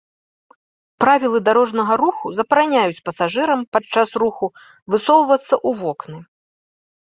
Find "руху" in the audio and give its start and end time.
2.03-2.25, 4.27-4.45